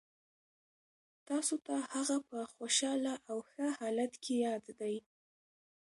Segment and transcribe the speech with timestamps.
[1.27, 4.95] تاسو ته هغه په خوشحاله او ښه حالت کې یاد دی